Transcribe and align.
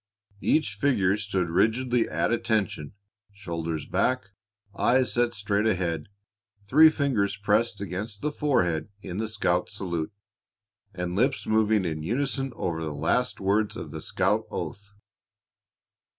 Each 0.41 0.73
figure 0.73 1.15
stood 1.15 1.51
rigidly 1.51 2.09
at 2.09 2.31
attention, 2.31 2.93
shoulders 3.33 3.85
back, 3.85 4.31
eyes 4.75 5.13
set 5.13 5.35
straight 5.35 5.67
ahead, 5.67 6.09
three 6.65 6.89
fingers 6.89 7.37
pressed 7.37 7.79
against 7.79 8.21
the 8.23 8.31
forehead 8.31 8.89
in 9.03 9.17
the 9.19 9.27
scout 9.27 9.69
salute, 9.69 10.11
and 10.91 11.15
lips 11.15 11.45
moving 11.45 11.85
in 11.85 12.01
unison 12.01 12.51
over 12.55 12.83
the 12.83 12.95
last 12.95 13.39
words 13.39 13.75
of 13.75 13.91
the 13.91 14.01
scout 14.01 14.47
oath. 14.49 14.89